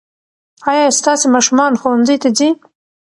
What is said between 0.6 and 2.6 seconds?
ايا ستاسې ماشومان ښوونځي ته ځي؟